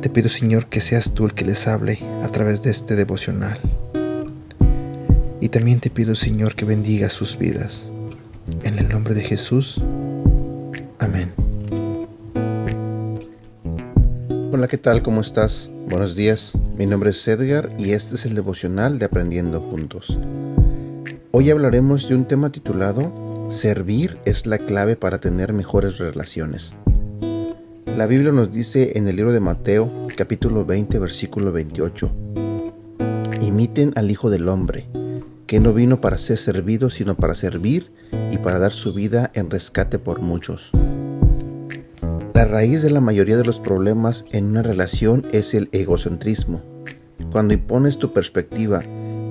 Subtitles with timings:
[0.00, 3.60] Te pido, Señor, que seas tú el que les hable a través de este devocional.
[5.42, 7.86] Y también te pido, Señor, que bendiga sus vidas.
[8.62, 9.78] En el nombre de Jesús.
[10.98, 11.30] Amén.
[14.52, 15.02] Hola, ¿qué tal?
[15.02, 15.68] ¿Cómo estás?
[15.90, 16.52] Buenos días.
[16.78, 20.18] Mi nombre es Edgar y este es el devocional de Aprendiendo Juntos.
[21.30, 26.74] Hoy hablaremos de un tema titulado Servir es la clave para tener mejores relaciones.
[27.96, 32.10] La Biblia nos dice en el libro de Mateo, capítulo 20, versículo 28,
[33.42, 34.86] Imiten al Hijo del Hombre,
[35.46, 37.90] que no vino para ser servido, sino para servir
[38.30, 40.70] y para dar su vida en rescate por muchos.
[42.32, 46.62] La raíz de la mayoría de los problemas en una relación es el egocentrismo.
[47.30, 48.82] Cuando impones tu perspectiva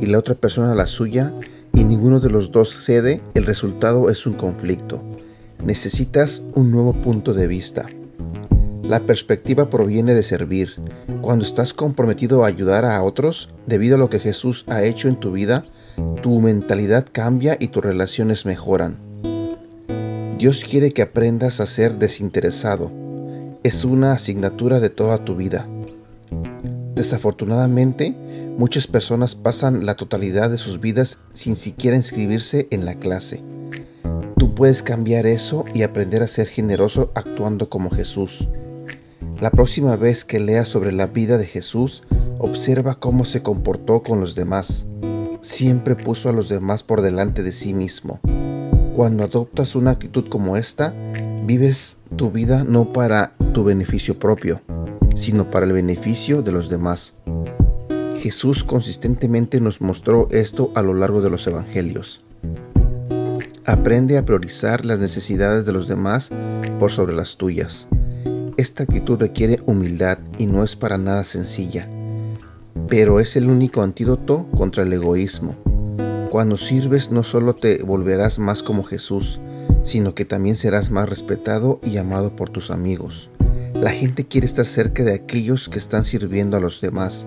[0.00, 1.32] y la otra persona la suya
[1.72, 5.02] y ninguno de los dos cede, el resultado es un conflicto.
[5.64, 7.86] Necesitas un nuevo punto de vista.
[8.88, 10.76] La perspectiva proviene de servir.
[11.20, 15.16] Cuando estás comprometido a ayudar a otros, debido a lo que Jesús ha hecho en
[15.16, 15.62] tu vida,
[16.22, 18.96] tu mentalidad cambia y tus relaciones mejoran.
[20.38, 22.90] Dios quiere que aprendas a ser desinteresado.
[23.62, 25.68] Es una asignatura de toda tu vida.
[26.94, 28.16] Desafortunadamente,
[28.56, 33.42] muchas personas pasan la totalidad de sus vidas sin siquiera inscribirse en la clase.
[34.38, 38.48] Tú puedes cambiar eso y aprender a ser generoso actuando como Jesús.
[39.40, 42.02] La próxima vez que leas sobre la vida de Jesús,
[42.38, 44.86] observa cómo se comportó con los demás.
[45.42, 48.20] Siempre puso a los demás por delante de sí mismo.
[48.96, 50.94] Cuando adoptas una actitud como esta,
[51.44, 54.60] vives tu vida no para tu beneficio propio,
[55.14, 57.14] sino para el beneficio de los demás.
[58.18, 62.22] Jesús consistentemente nos mostró esto a lo largo de los evangelios.
[63.64, 66.30] Aprende a priorizar las necesidades de los demás
[66.78, 67.86] por sobre las tuyas.
[68.58, 71.88] Esta actitud requiere humildad y no es para nada sencilla,
[72.88, 75.54] pero es el único antídoto contra el egoísmo.
[76.28, 79.38] Cuando sirves no solo te volverás más como Jesús,
[79.84, 83.30] sino que también serás más respetado y amado por tus amigos.
[83.74, 87.26] La gente quiere estar cerca de aquellos que están sirviendo a los demás.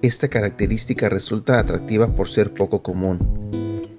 [0.00, 3.18] Esta característica resulta atractiva por ser poco común.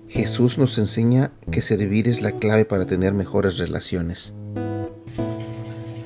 [0.07, 4.33] Jesús nos enseña que servir es la clave para tener mejores relaciones.